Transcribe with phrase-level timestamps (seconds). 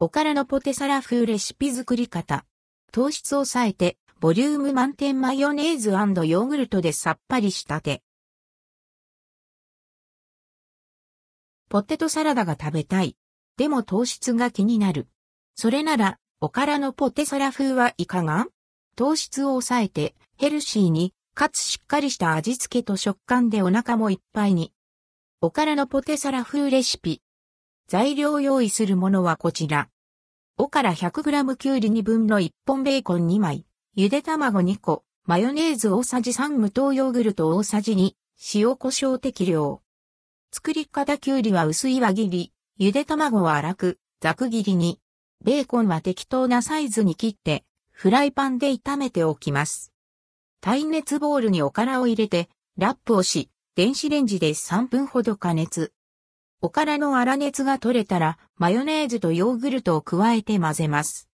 [0.00, 2.44] おからのポテサラ風レシピ作り方。
[2.92, 8.04] 糖質を抑えて、ボリューム満点マヨネーズヨーグルトでさっぱりしたて。
[11.68, 13.16] ポテトサラダが食べたい。
[13.56, 15.08] でも糖質が気になる。
[15.56, 18.46] それなら、おからのポテサラ風はいかが？
[18.94, 24.72] 糖質を抑えて、ヘルシーに、かつしっかりした味付けと食感でお腹もいっぱいに。
[25.40, 27.20] おからのポテサラ風レシピ。
[27.90, 29.88] 材料用意するものはこちら。
[30.58, 38.12] おから 100g きゅうり2分の1本ベーコン2枚、ゆで卵2個、マヨネーズ大さじ3無糖ヨーグルト大さじ2、
[38.52, 39.80] 塩胡椒適量。
[40.52, 45.00] 作り方きゅうりは薄い輪切り、ゆで卵は粗く、ざく切りに。
[45.42, 49.94] ベーコンは適当なサイズに切って、フライパンで炒めておきます。
[50.60, 55.94] 耐熱ボウルにおからを入れて、ラップをし、電子レンジで3分ほど加熱。
[56.60, 61.28] おからの粗熱が取れたら、マヨネーズとヨーグルトを加えて混ぜます。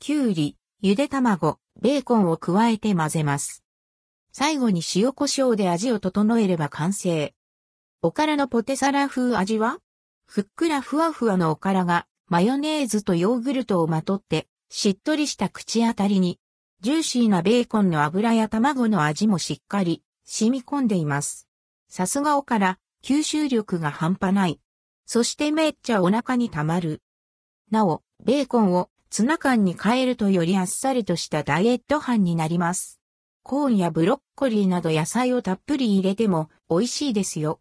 [0.00, 3.64] きゅうり、ゆで卵、ベーコンを加えて混ぜます。
[4.32, 7.34] 最後に塩胡椒で味を整えれば完成。
[8.02, 9.78] おからのポテサラ風味は？
[10.26, 16.38] ふっくらふわふわのおからがマヨネーズとヨーグルトをまとってしっとりした口当たりに
[16.80, 21.48] ジューシーなベーコンの油や卵の味もしっかり染み込んでいます。
[21.88, 24.60] さすがおから吸収力が半端ない。
[25.06, 27.02] そしてめっちゃお腹に溜まる。
[27.70, 33.00] なお、ベーコンをツナ缶に変えるとよりあっさりとしたダイエット飯になります。
[33.42, 37.60] コーンやブロッコリーなど野菜をたっぷり入れても美味しいですよ。